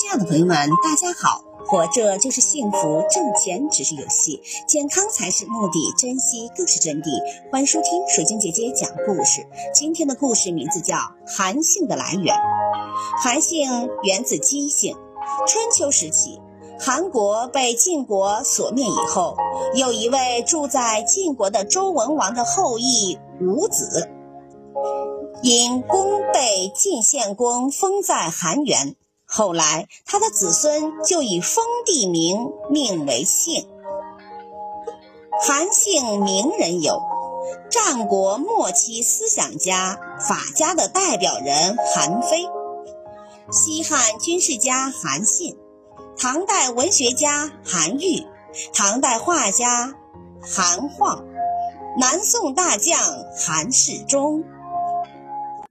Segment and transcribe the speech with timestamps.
[0.00, 1.42] 亲爱的朋友们，大家好！
[1.66, 7.10] 活着就是幸福，挣钱只是游戏，健康才是目的，珍惜更是真谛。
[7.50, 9.44] 欢迎收听水晶姐姐讲故事。
[9.74, 10.94] 今天的故事名字叫
[11.26, 12.32] 《韩信的来源》。
[13.20, 13.68] 韩信
[14.04, 14.96] 源自姬姓。
[15.48, 16.40] 春秋时期，
[16.78, 19.36] 韩国被晋国所灭以后，
[19.74, 24.08] 有一位住在晋国的周文王的后裔伍子，
[25.42, 28.94] 因功被晋献公封在韩原。
[29.30, 33.68] 后来，他的子孙就以封地名命为姓。
[35.46, 36.98] 韩姓名人有：
[37.70, 42.46] 战国末期思想家、法家的代表人韩非，
[43.52, 45.58] 西汉军事家韩信，
[46.16, 48.26] 唐代文学家韩愈，
[48.72, 49.94] 唐代画家
[50.40, 51.22] 韩晃，
[52.00, 52.98] 南宋大将
[53.36, 54.42] 韩世忠。